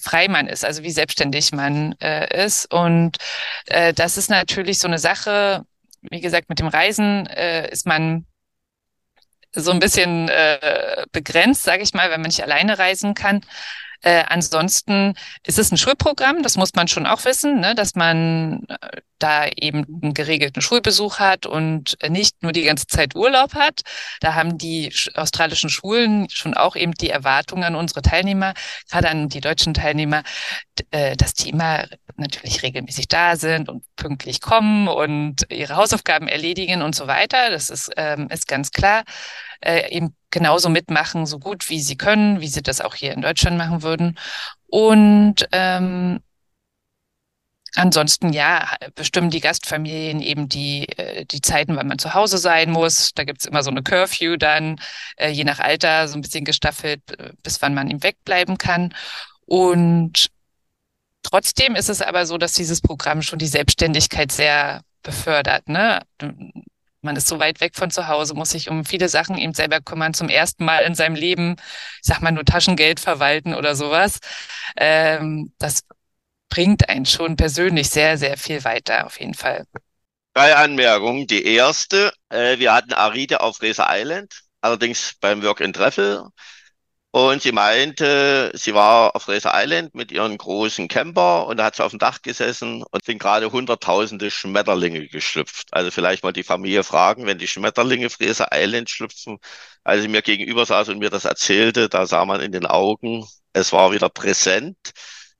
[0.00, 2.72] frei man ist, also wie selbstständig man äh, ist.
[2.72, 3.16] Und
[3.66, 5.64] äh, das ist natürlich so eine Sache.
[6.02, 8.26] Wie gesagt, mit dem Reisen äh, ist man
[9.56, 13.40] so ein bisschen äh, begrenzt, sage ich mal, wenn man nicht alleine reisen kann.
[14.02, 15.14] Äh, ansonsten
[15.44, 19.48] ist es ein Schulprogramm, das muss man schon auch wissen, ne, dass man äh, da
[19.48, 23.80] eben einen geregelten Schulbesuch hat und nicht nur die ganze Zeit Urlaub hat.
[24.20, 28.54] Da haben die australischen Schulen schon auch eben die Erwartungen an unsere Teilnehmer,
[28.90, 30.22] gerade an die deutschen Teilnehmer,
[30.90, 36.82] äh, dass die immer natürlich regelmäßig da sind und pünktlich kommen und ihre Hausaufgaben erledigen
[36.82, 37.50] und so weiter.
[37.50, 39.02] Das ist, ähm, ist ganz klar.
[39.60, 43.22] Äh, eben genauso mitmachen, so gut wie sie können, wie sie das auch hier in
[43.22, 44.18] Deutschland machen würden.
[44.68, 46.20] Und ähm,
[47.76, 52.70] Ansonsten ja, bestimmen die Gastfamilien eben die, äh, die Zeiten, wann man zu Hause sein
[52.70, 53.12] muss.
[53.14, 54.80] Da gibt's immer so eine Curfew dann,
[55.16, 58.94] äh, je nach Alter, so ein bisschen gestaffelt, äh, bis wann man ihm wegbleiben kann.
[59.44, 60.28] Und
[61.22, 65.68] trotzdem ist es aber so, dass dieses Programm schon die Selbstständigkeit sehr befördert.
[65.68, 66.00] Ne?
[67.06, 69.80] Man ist so weit weg von zu Hause, muss sich um viele Sachen eben selber
[69.80, 74.18] kümmern, zum ersten Mal in seinem Leben, ich sag mal, nur Taschengeld verwalten oder sowas.
[74.76, 75.84] Ähm, das
[76.48, 79.64] bringt einen schon persönlich sehr, sehr viel weiter, auf jeden Fall.
[80.34, 81.26] Drei Anmerkungen.
[81.26, 86.24] Die erste, äh, wir hatten Aride auf Fraser Island, allerdings beim Work in Treffel.
[87.12, 91.76] Und sie meinte, sie war auf Fraser Island mit ihren großen Camper und da hat
[91.76, 95.68] sie auf dem Dach gesessen und sind gerade hunderttausende Schmetterlinge geschlüpft.
[95.72, 99.38] Also vielleicht mal die Familie fragen, wenn die Schmetterlinge Fraser Island schlüpfen.
[99.82, 103.24] Als sie mir gegenüber saß und mir das erzählte, da sah man in den Augen,
[103.54, 104.76] es war wieder präsent.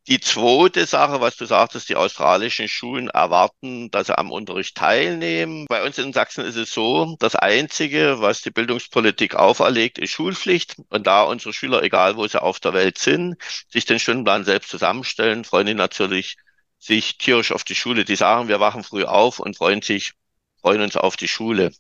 [0.08, 5.66] Die zweite Sache, was du sagtest, die australischen Schulen erwarten, dass sie am Unterricht teilnehmen.
[5.68, 10.76] Bei uns in Sachsen ist es so, das Einzige, was die Bildungspolitik auferlegt, ist Schulpflicht.
[10.90, 13.34] Und da unsere Schüler, egal wo sie auf der Welt sind,
[13.68, 16.36] sich den Stundenplan selbst zusammenstellen, freuen die natürlich
[16.78, 18.04] sich tierisch auf die Schule.
[18.04, 20.12] Die sagen, wir wachen früh auf und freuen sich,
[20.60, 21.72] freuen uns auf die Schule.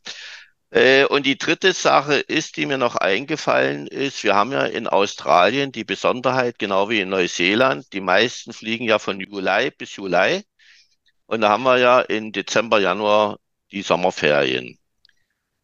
[0.70, 4.88] Äh, und die dritte Sache ist, die mir noch eingefallen ist, wir haben ja in
[4.88, 10.44] Australien die Besonderheit, genau wie in Neuseeland, die meisten fliegen ja von Juli bis Juli.
[11.26, 13.38] Und da haben wir ja in Dezember, Januar
[13.70, 14.78] die Sommerferien.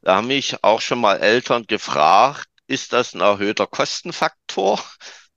[0.03, 4.83] Da haben mich auch schon mal Eltern gefragt, ist das ein erhöhter Kostenfaktor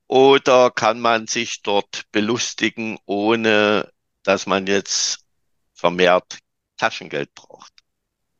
[0.07, 3.91] oder kann man sich dort belustigen, ohne
[4.23, 5.19] dass man jetzt
[5.73, 6.39] vermehrt
[6.77, 7.73] Taschengeld braucht?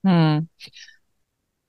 [0.04, 0.50] Hm.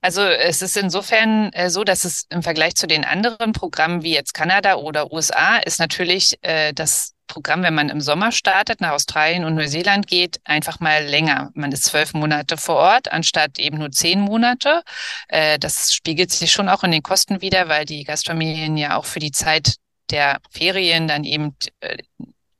[0.00, 4.14] Also es ist insofern äh, so, dass es im Vergleich zu den anderen Programmen wie
[4.14, 8.92] jetzt Kanada oder USA ist natürlich äh, das Programm, wenn man im Sommer startet, nach
[8.92, 11.50] Australien und Neuseeland geht, einfach mal länger.
[11.54, 14.82] Man ist zwölf Monate vor Ort, anstatt eben nur zehn Monate.
[15.28, 19.06] Äh, das spiegelt sich schon auch in den Kosten wieder, weil die Gastfamilien ja auch
[19.06, 19.76] für die Zeit
[20.10, 21.98] der Ferien dann eben äh,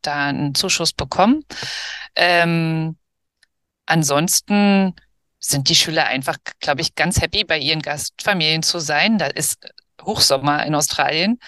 [0.02, 1.44] da einen Zuschuss bekommen.
[2.16, 2.96] Ähm,
[3.86, 4.94] ansonsten
[5.50, 9.18] sind die Schüler einfach, glaube ich, ganz happy, bei ihren Gastfamilien zu sein.
[9.18, 9.58] Da ist
[10.02, 11.38] Hochsommer in Australien.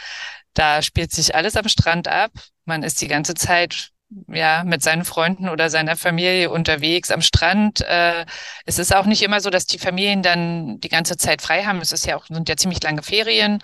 [0.54, 2.32] Da spielt sich alles am Strand ab.
[2.64, 3.90] Man ist die ganze Zeit
[4.28, 7.80] ja mit seinen Freunden oder seiner Familie unterwegs am Strand.
[7.82, 8.24] Äh,
[8.64, 11.80] es ist auch nicht immer so, dass die Familien dann die ganze Zeit frei haben.
[11.80, 13.62] Es ist ja auch sind ja ziemlich lange Ferien.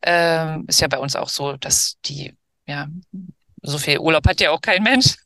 [0.00, 2.34] Äh, ist ja bei uns auch so, dass die
[2.66, 2.88] ja
[3.62, 5.16] so viel Urlaub hat ja auch kein Mensch.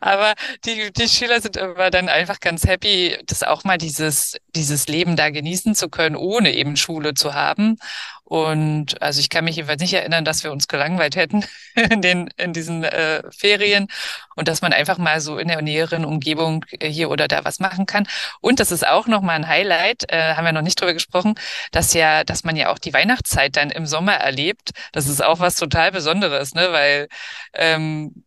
[0.00, 4.88] Aber die, die Schüler sind immer dann einfach ganz happy, das auch mal dieses, dieses
[4.88, 7.76] Leben da genießen zu können, ohne eben Schule zu haben.
[8.24, 12.28] Und also ich kann mich jedenfalls nicht erinnern, dass wir uns gelangweilt hätten in den
[12.38, 13.88] in diesen äh, Ferien
[14.34, 17.84] und dass man einfach mal so in der näheren Umgebung hier oder da was machen
[17.86, 18.08] kann.
[18.40, 21.34] Und das ist auch noch mal ein Highlight, äh, haben wir noch nicht drüber gesprochen,
[21.70, 24.70] dass ja, dass man ja auch die Weihnachtszeit dann im Sommer erlebt.
[24.92, 26.72] Das ist auch was total Besonderes, ne?
[26.72, 27.08] Weil
[27.52, 28.24] ähm,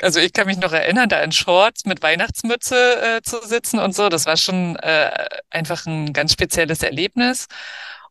[0.00, 3.94] also ich kann mich noch erinnern, da in Shorts mit Weihnachtsmütze äh, zu sitzen und
[3.94, 4.08] so.
[4.08, 5.10] Das war schon äh,
[5.50, 7.46] einfach ein ganz spezielles Erlebnis.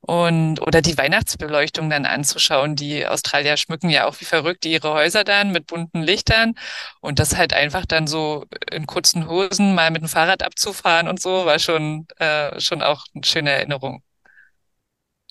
[0.06, 2.76] Und oder die Weihnachtsbeleuchtung dann anzuschauen.
[2.76, 6.56] Die Australier schmücken ja auch wie verrückt ihre Häuser dann mit bunten Lichtern.
[7.00, 11.22] Und das halt einfach dann so in kurzen Hosen mal mit dem Fahrrad abzufahren und
[11.22, 14.04] so, war schon, äh, schon auch eine schöne Erinnerung.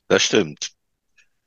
[0.08, 0.72] Das stimmt.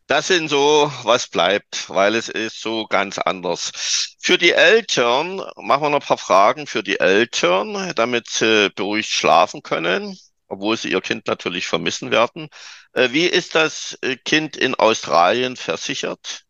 [0.07, 4.15] Das sind so, was bleibt, weil es ist so ganz anders.
[4.21, 9.09] Für die Eltern machen wir noch ein paar Fragen für die Eltern, damit sie beruhigt
[9.09, 10.15] schlafen können,
[10.47, 12.49] obwohl sie ihr Kind natürlich vermissen werden.
[12.93, 16.44] Äh, wie ist das äh, Kind in Australien versichert?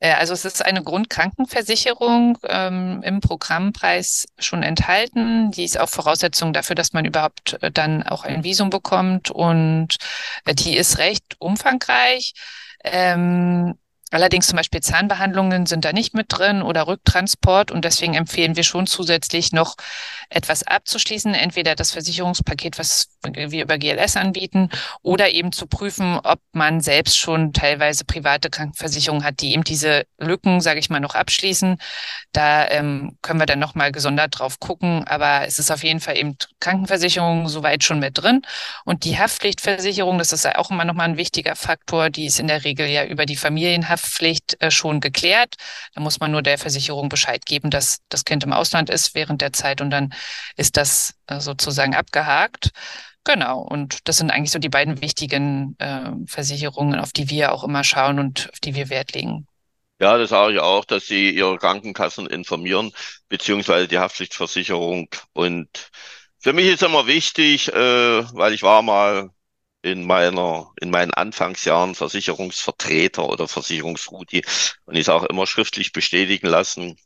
[0.00, 5.50] Äh, also es ist eine Grundkrankenversicherung ähm, im Programmpreis schon enthalten.
[5.50, 9.30] Die ist auch Voraussetzung dafür, dass man überhaupt äh, dann auch ein Visum bekommt.
[9.30, 9.96] Und
[10.44, 12.32] äh, die ist recht umfangreich.
[12.84, 13.74] Ähm,
[14.12, 18.62] Allerdings zum Beispiel Zahnbehandlungen sind da nicht mit drin oder Rücktransport und deswegen empfehlen wir
[18.62, 19.74] schon zusätzlich noch
[20.30, 24.70] etwas abzuschließen, entweder das Versicherungspaket, was wir über GLS anbieten,
[25.02, 30.06] oder eben zu prüfen, ob man selbst schon teilweise private Krankenversicherungen hat, die eben diese
[30.18, 31.78] Lücken, sage ich mal, noch abschließen.
[32.32, 36.16] Da ähm, können wir dann nochmal gesondert drauf gucken, aber es ist auf jeden Fall
[36.16, 38.42] eben Krankenversicherung soweit schon mit drin
[38.84, 42.64] und die Haftpflichtversicherung, das ist auch immer nochmal ein wichtiger Faktor, die ist in der
[42.64, 45.54] Regel ja über die Familienhaft Haftpflicht äh, schon geklärt.
[45.94, 49.40] Da muss man nur der Versicherung Bescheid geben, dass das Kind im Ausland ist während
[49.40, 50.12] der Zeit und dann
[50.56, 52.70] ist das äh, sozusagen abgehakt.
[53.24, 57.64] Genau, und das sind eigentlich so die beiden wichtigen äh, Versicherungen, auf die wir auch
[57.64, 59.46] immer schauen und auf die wir Wert legen.
[59.98, 62.92] Ja, das sage ich auch, dass Sie Ihre Krankenkassen informieren,
[63.28, 65.08] beziehungsweise die Haftpflichtversicherung.
[65.32, 65.90] Und
[66.38, 67.74] für mich ist immer wichtig, äh,
[68.34, 69.30] weil ich war mal
[69.86, 74.42] in meiner, in meinen Anfangsjahren Versicherungsvertreter oder Versicherungsrudi
[74.84, 76.96] und ich auch immer schriftlich bestätigen lassen.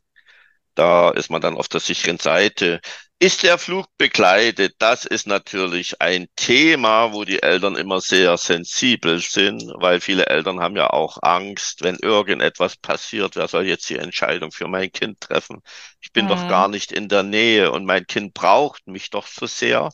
[0.74, 2.80] Da ist man dann auf der sicheren Seite.
[3.18, 4.76] Ist der Flug begleitet?
[4.78, 10.60] Das ist natürlich ein Thema, wo die Eltern immer sehr sensibel sind, weil viele Eltern
[10.60, 15.20] haben ja auch Angst, wenn irgendetwas passiert, wer soll jetzt die Entscheidung für mein Kind
[15.20, 15.60] treffen?
[16.00, 16.28] Ich bin mhm.
[16.30, 19.90] doch gar nicht in der Nähe und mein Kind braucht mich doch so sehr.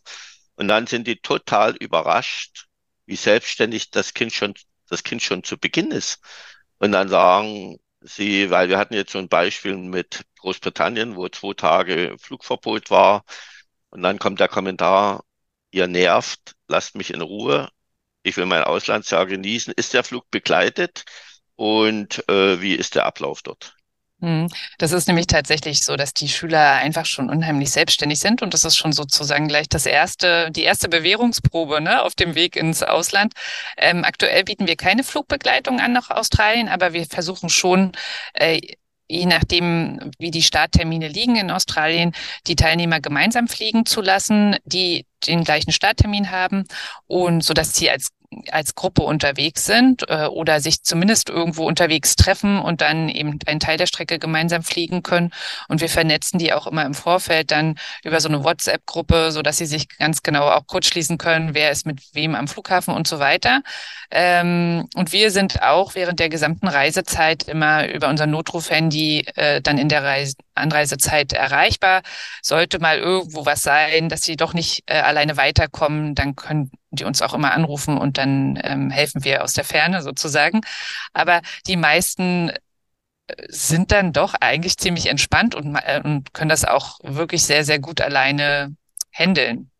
[0.56, 2.66] Und dann sind die total überrascht,
[3.06, 4.54] wie selbstständig das Kind schon,
[4.88, 6.20] das Kind schon zu Beginn ist.
[6.78, 11.54] Und dann sagen sie, weil wir hatten jetzt so ein Beispiel mit Großbritannien, wo zwei
[11.54, 13.24] Tage Flugverbot war.
[13.90, 15.24] Und dann kommt der Kommentar,
[15.70, 17.70] ihr nervt, lasst mich in Ruhe.
[18.22, 19.72] Ich will mein Auslandsjahr genießen.
[19.76, 21.04] Ist der Flug begleitet?
[21.56, 23.75] Und äh, wie ist der Ablauf dort?
[24.20, 24.48] Hm.
[24.78, 28.64] Das ist nämlich tatsächlich so, dass die Schüler einfach schon unheimlich selbstständig sind und das
[28.64, 33.34] ist schon sozusagen gleich das erste, die erste Bewährungsprobe ne, auf dem Weg ins Ausland.
[33.76, 37.92] Ähm, aktuell bieten wir keine Flugbegleitung an nach Australien, aber wir versuchen schon
[38.32, 38.58] äh,
[39.08, 42.12] je nachdem, wie die Starttermine liegen in Australien,
[42.46, 46.64] die Teilnehmer gemeinsam fliegen zu lassen, die den gleichen Starttermin haben
[47.06, 48.08] und so dass sie als
[48.50, 53.60] als Gruppe unterwegs sind äh, oder sich zumindest irgendwo unterwegs treffen und dann eben einen
[53.60, 55.32] Teil der Strecke gemeinsam fliegen können.
[55.68, 59.66] Und wir vernetzen die auch immer im Vorfeld dann über so eine WhatsApp-Gruppe, so sie
[59.66, 63.18] sich ganz genau auch kurz schließen können, wer ist mit wem am Flughafen und so
[63.18, 63.62] weiter.
[64.10, 69.78] Ähm, und wir sind auch während der gesamten Reisezeit immer über unser Notruf-Handy äh, dann
[69.78, 72.02] in der Reise Anreisezeit erreichbar.
[72.42, 77.04] Sollte mal irgendwo was sein, dass sie doch nicht äh, alleine weiterkommen, dann können die
[77.04, 80.62] uns auch immer anrufen und dann ähm, helfen wir aus der Ferne sozusagen.
[81.12, 82.56] Aber die meisten äh,
[83.48, 87.78] sind dann doch eigentlich ziemlich entspannt und, äh, und können das auch wirklich sehr, sehr
[87.78, 88.76] gut alleine
[89.12, 89.70] handeln.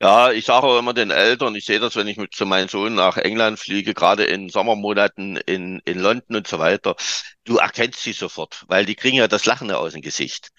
[0.00, 2.68] Ja, ich sage auch immer den Eltern, ich sehe das, wenn ich mit zu meinem
[2.68, 6.96] Sohn nach England fliege, gerade in Sommermonaten in, in London und so weiter,
[7.44, 10.50] du erkennst sie sofort, weil die kriegen ja das Lachen aus dem Gesicht.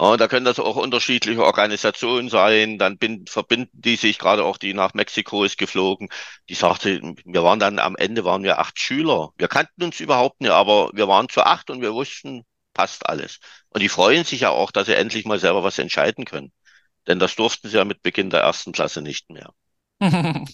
[0.00, 4.56] Ja, da können das auch unterschiedliche Organisationen sein, dann binden, verbinden die sich, gerade auch
[4.58, 6.08] die nach Mexiko ist geflogen,
[6.48, 9.30] die sagte, wir waren dann am Ende waren wir acht Schüler.
[9.36, 13.38] Wir kannten uns überhaupt nicht, aber wir waren zu acht und wir wussten, passt alles.
[13.68, 16.52] Und die freuen sich ja auch, dass sie endlich mal selber was entscheiden können.
[17.06, 19.52] Denn das durften sie ja mit Beginn der ersten Klasse nicht mehr.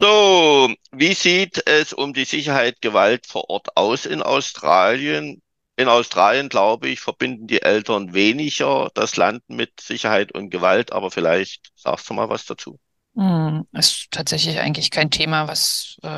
[0.00, 5.42] so, wie sieht es um die Sicherheit Gewalt vor Ort aus in Australien?
[5.76, 11.10] In Australien, glaube ich, verbinden die Eltern weniger das Land mit Sicherheit und Gewalt, aber
[11.10, 12.78] vielleicht sagst du mal was dazu.
[13.16, 16.08] Hm, ist tatsächlich eigentlich kein Thema, was, äh,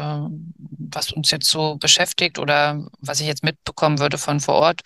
[0.91, 4.81] was uns jetzt so beschäftigt oder was ich jetzt mitbekommen würde von vor Ort.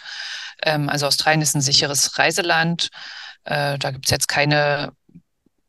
[0.62, 2.88] Ähm, also Australien ist ein sicheres Reiseland.
[3.44, 4.92] Äh, da gibt's jetzt keine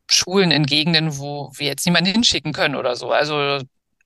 [0.10, 3.12] Schulen in Gegenden, wo wir jetzt niemanden hinschicken können oder so.
[3.12, 3.62] Also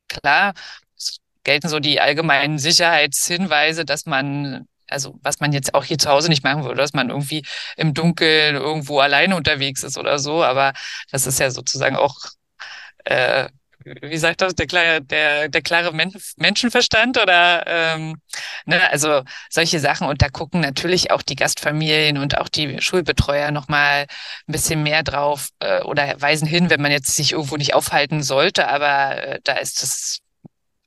[0.08, 0.54] klar,
[0.98, 6.10] es gelten so die allgemeinen Sicherheitshinweise, dass man, also was man jetzt auch hier zu
[6.10, 7.46] Hause nicht machen würde, dass man irgendwie
[7.78, 10.44] im Dunkeln irgendwo alleine unterwegs ist oder so.
[10.44, 10.74] Aber
[11.12, 12.16] das ist ja sozusagen auch
[13.06, 13.50] äh,
[14.02, 18.22] wie sagt das, der klare, der, der klare Men Menschenverstand oder ähm,
[18.66, 20.08] ne, also solche Sachen.
[20.08, 24.08] Und da gucken natürlich auch die Gastfamilien und auch die Schulbetreuer nochmal
[24.48, 28.24] ein bisschen mehr drauf äh, oder weisen hin, wenn man jetzt sich irgendwo nicht aufhalten
[28.24, 28.68] sollte.
[28.68, 30.20] Aber äh, da ist das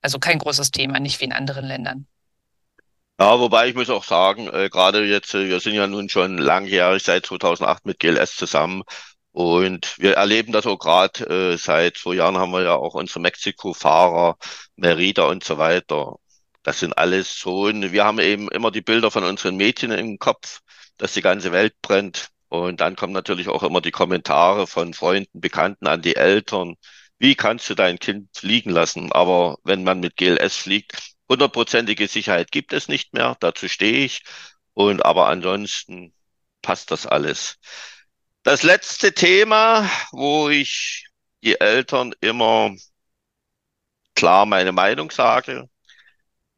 [0.02, 2.06] also kein großes Thema, nicht wie in anderen Ländern.
[3.20, 6.38] Ja, wobei ich muss auch sagen, äh, gerade jetzt, äh, wir sind ja nun schon
[6.38, 8.82] langjährig seit 2008 mit GLS zusammen
[9.32, 13.20] und wir erleben das auch gerade, äh, seit zwei Jahren haben wir ja auch unsere
[13.20, 14.38] Mexiko-Fahrer,
[14.76, 16.16] Merida und so weiter.
[16.62, 20.60] Das sind alles so, wir haben eben immer die Bilder von unseren Mädchen im Kopf,
[20.96, 22.28] dass die ganze Welt brennt.
[22.48, 26.76] Und dann kommen natürlich auch immer die Kommentare von Freunden, Bekannten an die Eltern.
[27.18, 29.12] Wie kannst du dein Kind fliegen lassen?
[29.12, 33.36] Aber wenn man mit GLS fliegt, hundertprozentige Sicherheit gibt es nicht mehr.
[33.40, 34.22] Dazu stehe ich.
[34.74, 36.12] Und aber ansonsten
[36.60, 37.58] passt das alles.
[38.42, 41.06] Das letzte Thema, wo ich
[41.42, 42.74] die Eltern immer
[44.14, 45.68] klar meine Meinung sage,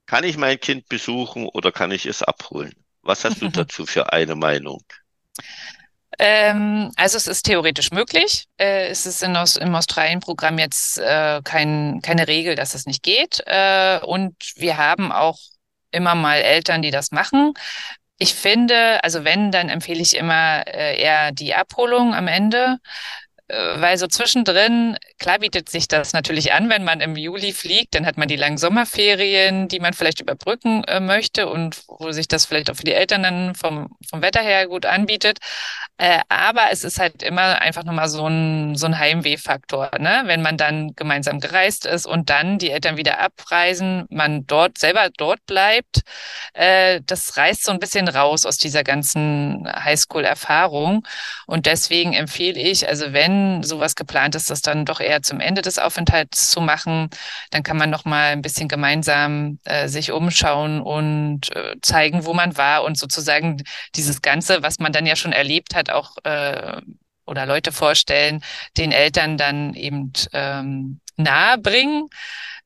[0.07, 2.75] kann ich mein Kind besuchen oder kann ich es abholen?
[3.03, 4.83] Was hast du dazu für eine Meinung?
[6.19, 8.47] Ähm, also es ist theoretisch möglich.
[8.59, 13.43] Äh, es ist in, im Australien-Programm jetzt äh, kein, keine Regel, dass es nicht geht.
[13.47, 15.39] Äh, und wir haben auch
[15.91, 17.55] immer mal Eltern, die das machen.
[18.19, 22.79] Ich finde, also wenn, dann empfehle ich immer äh, eher die Abholung am Ende,
[23.49, 27.95] äh, weil so zwischendrin, klar bietet sich das natürlich an, wenn man im Juli fliegt,
[27.95, 32.29] dann hat man die langen Sommerferien, die man vielleicht überbrücken äh, möchte und wo sich
[32.29, 35.39] das vielleicht auch für die Eltern dann vom, vom Wetter her gut anbietet.
[35.97, 40.23] Äh, aber es ist halt immer einfach nochmal so ein, so ein Heimwehfaktor, ne?
[40.27, 45.11] Wenn man dann gemeinsam gereist ist und dann die Eltern wieder abreisen, man dort selber
[45.17, 46.01] dort bleibt,
[46.55, 51.07] äh, das reißt so ein bisschen raus aus dieser ganzen Highschool-Erfahrung.
[51.47, 55.61] Und deswegen empfehle ich, also wenn sowas geplant ist, das dann doch eher zum Ende
[55.61, 57.11] des Aufenthalts zu machen,
[57.51, 62.57] dann kann man nochmal ein bisschen gemeinsam äh, sich umschauen und äh, zeigen, wo man
[62.57, 63.63] war und sozusagen
[63.95, 66.81] dieses Ganze, was man dann ja schon erlebt hat, auch äh,
[67.27, 68.43] oder Leute vorstellen,
[68.77, 72.09] den Eltern dann eben ähm, nahe bringen.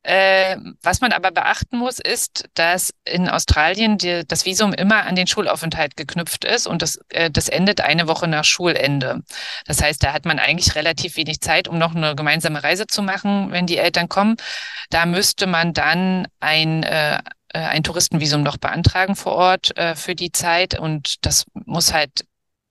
[0.06, 5.16] Äh, was man aber beachten muss, ist, dass in Australien die, das Visum immer an
[5.16, 9.24] den Schulaufenthalt geknüpft ist und das, äh, das endet eine Woche nach Schulende.
[9.66, 13.02] Das heißt, da hat man eigentlich relativ wenig Zeit, um noch eine gemeinsame Reise zu
[13.02, 14.36] machen, wenn die Eltern kommen.
[14.90, 20.14] Da müsste man dann ein äh, äh ein Touristenvisum noch beantragen vor Ort äh, für
[20.14, 22.26] die Zeit und das muss halt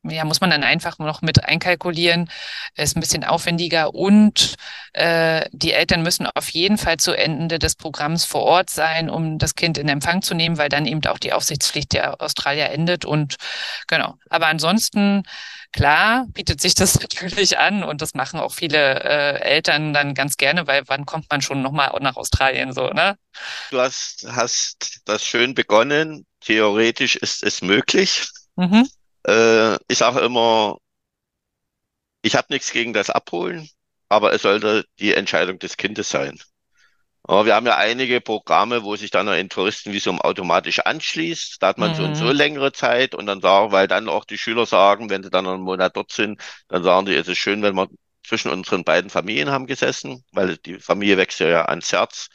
[0.09, 2.29] ja, muss man dann einfach noch mit einkalkulieren,
[2.75, 4.55] ist ein bisschen aufwendiger und
[4.93, 9.37] äh, die Eltern müssen auf jeden Fall zu Ende des Programms vor Ort sein, um
[9.37, 13.05] das Kind in Empfang zu nehmen, weil dann eben auch die Aufsichtspflicht der Australier endet
[13.05, 13.35] und
[13.87, 14.15] genau.
[14.29, 15.23] Aber ansonsten
[15.71, 20.37] klar bietet sich das natürlich an und das machen auch viele äh, Eltern dann ganz
[20.37, 23.17] gerne, weil wann kommt man schon nochmal nach Australien so, ne?
[23.71, 26.25] Du hast, hast das schön begonnen.
[26.39, 28.27] Theoretisch ist es möglich.
[28.55, 28.87] Mhm.
[29.27, 30.77] Äh, ich sage immer,
[32.21, 33.69] ich habe nichts gegen das Abholen,
[34.09, 36.39] aber es sollte die Entscheidung des Kindes sein.
[37.27, 41.57] Aber wir haben ja einige Programme, wo sich dann ein Touristenvisum automatisch anschließt.
[41.61, 41.95] Da hat man mhm.
[41.95, 42.31] so und so mhm.
[42.31, 45.63] längere Zeit und dann sagen, weil dann auch die Schüler sagen, wenn sie dann einen
[45.63, 47.87] Monat dort sind, dann sagen die, es ist schön, wenn wir
[48.23, 52.29] zwischen unseren beiden Familien haben gesessen, weil die Familie wächst ja ans Herz.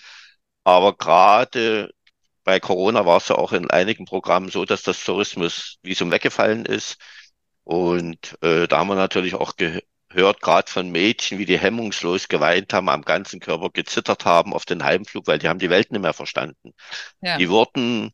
[0.64, 1.90] Aber gerade
[2.44, 6.98] bei Corona war es ja auch in einigen Programmen so, dass das Tourismusvisum weggefallen ist.
[7.64, 12.72] Und äh, da haben wir natürlich auch gehört, gerade von Mädchen, wie die hemmungslos geweint
[12.72, 16.00] haben, am ganzen Körper gezittert haben auf den Heimflug, weil die haben die Welt nicht
[16.00, 16.72] mehr verstanden.
[17.20, 17.36] Ja.
[17.36, 18.12] Die wurden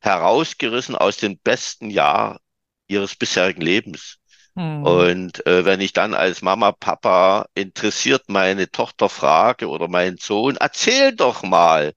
[0.00, 2.40] herausgerissen aus dem besten Jahr
[2.88, 4.18] ihres bisherigen Lebens.
[4.54, 4.82] Hm.
[4.84, 10.56] Und äh, wenn ich dann als Mama, Papa interessiert meine Tochter frage oder meinen Sohn,
[10.56, 11.94] erzähl doch mal,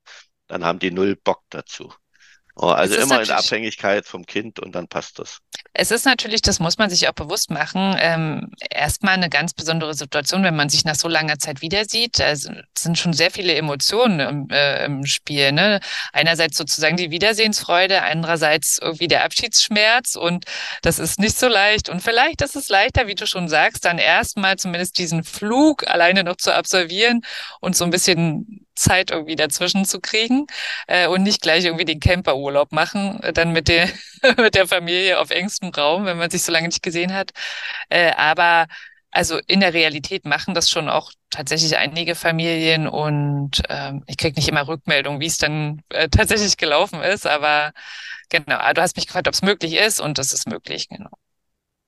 [0.47, 1.93] dann haben die null Bock dazu.
[2.58, 5.39] Oh, also immer in Abhängigkeit vom Kind und dann passt das.
[5.73, 9.93] Es ist natürlich, das muss man sich auch bewusst machen, ähm, erstmal eine ganz besondere
[9.93, 12.21] Situation, wenn man sich nach so langer Zeit wieder sieht.
[12.21, 15.51] Also es sind schon sehr viele Emotionen im, äh, im Spiel.
[15.51, 15.81] Ne?
[16.13, 20.45] Einerseits sozusagen die Wiedersehensfreude, andererseits irgendwie der Abschiedsschmerz und
[20.82, 21.89] das ist nicht so leicht.
[21.89, 26.24] Und vielleicht ist es leichter, wie du schon sagst, dann erstmal zumindest diesen Flug alleine
[26.24, 27.20] noch zu absolvieren
[27.59, 30.47] und so ein bisschen Zeit irgendwie dazwischen zu kriegen
[30.88, 33.89] äh, und nicht gleich irgendwie den Camperurlaub machen, äh, dann mit der,
[34.38, 37.32] mit der Familie auf engstem Raum, wenn man sich so lange nicht gesehen hat.
[37.89, 38.67] Äh, aber
[39.11, 44.36] also in der Realität machen das schon auch tatsächlich einige Familien und ähm, ich krieg
[44.36, 47.71] nicht immer Rückmeldung, wie es dann äh, tatsächlich gelaufen ist, aber
[48.30, 51.11] genau, du hast mich gefragt, ob es möglich ist und das ist möglich, genau.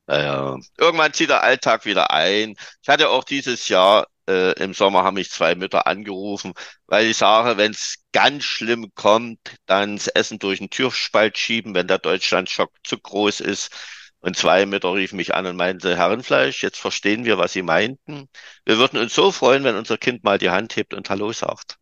[0.07, 2.55] Naja, irgendwann zieht der Alltag wieder ein.
[2.81, 6.53] Ich hatte auch dieses Jahr äh, im Sommer haben mich zwei Mütter angerufen,
[6.87, 11.73] weil ich sage, wenn es ganz schlimm kommt, dann das Essen durch den Türspalt schieben,
[11.73, 13.71] wenn der Deutschlandschock zu groß ist.
[14.19, 18.27] Und zwei Mütter riefen mich an und meinten, Herrenfleisch, jetzt verstehen wir, was Sie meinten.
[18.65, 21.77] Wir würden uns so freuen, wenn unser Kind mal die Hand hebt und Hallo sagt.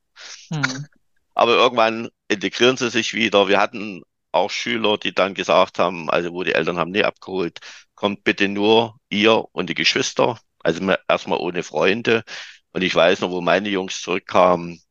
[0.52, 0.86] Hm.
[1.34, 3.48] Aber irgendwann integrieren sie sich wieder.
[3.48, 7.60] Wir hatten auch Schüler, die dann gesagt haben, also wo die Eltern haben nie abgeholt,
[7.96, 10.40] kommt bitte nur ihr und die Geschwister.
[10.66, 12.24] Also erstmal ohne Freunde.
[12.72, 14.82] Und ich weiß noch, wo meine Jungs zurückkamen,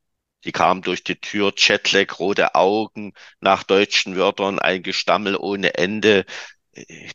[0.45, 6.27] die kamen durch die Tür, Jetlag, rote Augen, nach deutschen Wörtern, ein Gestammel ohne Ende.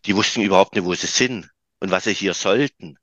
[0.06, 1.50] Die wussten überhaupt nicht, wo sie sind
[1.80, 2.98] und was sie hier sollten.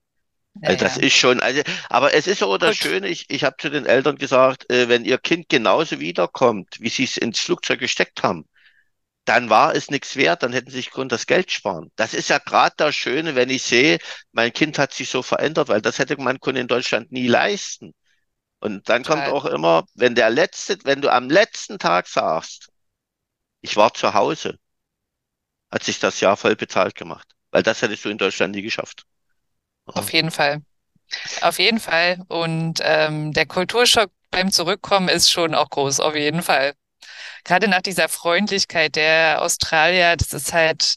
[0.60, 1.02] Ja, also das ja.
[1.04, 4.16] ist schon, also, aber es ist so das Schöne, ich, ich habe zu den Eltern
[4.16, 8.46] gesagt, äh, wenn ihr Kind genauso wiederkommt, wie sie es ins Flugzeug gesteckt haben,
[9.26, 11.90] dann war es nichts wert, dann hätten sie sich Grund das Geld sparen.
[11.96, 13.98] Das ist ja gerade das Schöne, wenn ich sehe,
[14.32, 17.92] mein Kind hat sich so verändert, weil das hätte man in Deutschland nie leisten.
[18.60, 19.24] Und dann Total.
[19.24, 22.68] kommt auch immer, wenn der letzte, wenn du am letzten Tag sagst,
[23.60, 24.58] ich war zu Hause,
[25.70, 27.28] hat sich das Jahr voll bezahlt gemacht.
[27.50, 29.04] Weil das hättest du in Deutschland nie geschafft.
[29.86, 30.62] Auf jeden Fall.
[31.40, 32.22] Auf jeden Fall.
[32.28, 36.74] Und ähm, der Kulturschock beim Zurückkommen ist schon auch groß, auf jeden Fall
[37.46, 40.96] gerade nach dieser Freundlichkeit der Australier, das ist halt,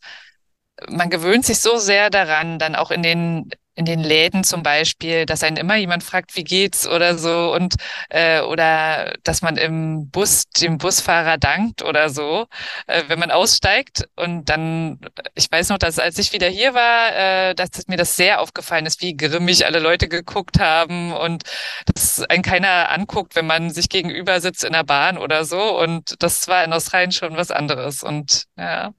[0.90, 5.26] man gewöhnt sich so sehr daran, dann auch in den in den Läden zum Beispiel,
[5.26, 7.76] dass einen immer jemand fragt, wie geht's oder so und
[8.10, 12.48] äh, oder dass man im Bus dem Busfahrer dankt oder so,
[12.88, 14.10] äh, wenn man aussteigt.
[14.18, 15.00] Und dann,
[15.34, 18.86] ich weiß noch, dass als ich wieder hier war, äh, dass mir das sehr aufgefallen
[18.86, 21.44] ist, wie grimmig alle Leute geguckt haben und
[21.86, 25.80] dass einen keiner anguckt, wenn man sich gegenüber sitzt in der Bahn oder so.
[25.80, 28.04] Und das war in Australien schon was anderes.
[28.04, 28.94] Und ja.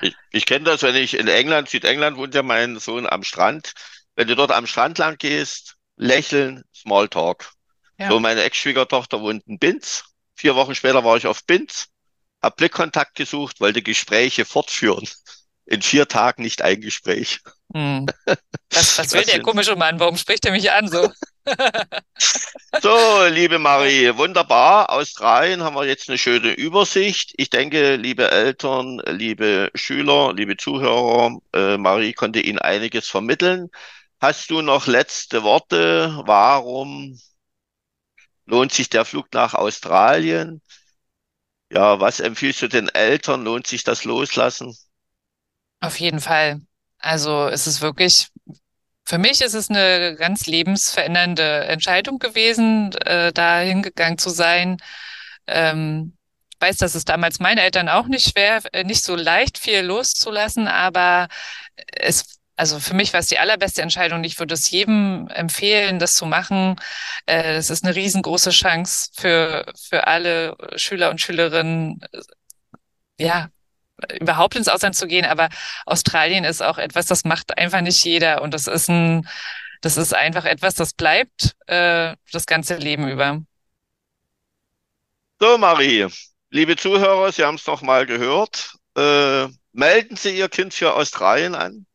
[0.00, 3.72] Ich, ich kenne das, wenn ich in England, Südengland wohnt ja mein Sohn am Strand
[4.16, 7.52] wenn du dort am Strand lang gehst, lächeln, Smalltalk.
[7.98, 8.08] Ja.
[8.08, 10.04] So, meine Ex-Schwiegertochter wohnt in Binz.
[10.34, 11.88] Vier Wochen später war ich auf Binz,
[12.40, 15.06] hab Blickkontakt gesucht, wollte Gespräche fortführen.
[15.64, 17.38] In vier Tagen nicht ein Gespräch.
[17.72, 18.06] Hm.
[18.70, 20.00] Was, was will der komische Mann?
[20.00, 21.10] Warum spricht er mich an so?
[22.82, 24.90] so, liebe Marie, wunderbar.
[24.90, 27.32] Australien haben wir jetzt eine schöne Übersicht.
[27.36, 33.70] Ich denke, liebe Eltern, liebe Schüler, liebe Zuhörer, äh, Marie konnte Ihnen einiges vermitteln.
[34.22, 36.22] Hast du noch letzte Worte?
[36.26, 37.18] Warum
[38.46, 40.62] lohnt sich der Flug nach Australien?
[41.72, 43.42] Ja, was empfiehlst du den Eltern?
[43.42, 44.76] Lohnt sich das Loslassen?
[45.80, 46.60] Auf jeden Fall.
[46.98, 48.28] Also es ist wirklich,
[49.04, 54.76] für mich ist es eine ganz lebensverändernde Entscheidung gewesen, äh, da hingegangen zu sein.
[55.48, 56.16] Ähm,
[56.60, 60.68] weiß, dass es damals meinen Eltern auch nicht schwer, äh, nicht so leicht viel loszulassen,
[60.68, 61.26] aber
[61.96, 64.22] es also für mich war es die allerbeste Entscheidung.
[64.22, 66.76] Ich würde es jedem empfehlen, das zu machen.
[67.26, 71.98] Äh, es ist eine riesengroße Chance für, für alle Schüler und Schülerinnen,
[73.18, 73.48] ja,
[74.20, 75.24] überhaupt ins Ausland zu gehen.
[75.24, 75.48] Aber
[75.86, 78.42] Australien ist auch etwas, das macht einfach nicht jeder.
[78.42, 79.28] Und das ist ein,
[79.80, 83.42] das ist einfach etwas, das bleibt äh, das ganze Leben über.
[85.40, 86.06] So, Marie,
[86.50, 88.76] liebe Zuhörer, Sie haben es noch mal gehört.
[88.96, 91.86] Äh, melden Sie Ihr Kind für Australien an.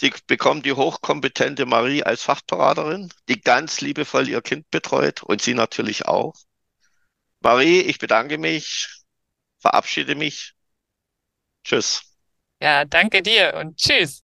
[0.00, 5.52] Sie bekommen die hochkompetente Marie als Fachberaterin, die ganz liebevoll ihr Kind betreut und Sie
[5.52, 6.32] natürlich auch.
[7.40, 8.88] Marie, ich bedanke mich,
[9.58, 10.54] verabschiede mich.
[11.64, 12.00] Tschüss.
[12.62, 14.22] Ja, danke dir und tschüss.